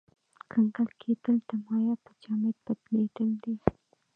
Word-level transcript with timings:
کنګل 0.51 0.89
کېدل 1.01 1.35
د 1.49 1.51
مایع 1.65 1.95
په 2.03 2.11
جامد 2.21 2.55
بدلیدل 2.65 3.29
دي. 3.43 3.55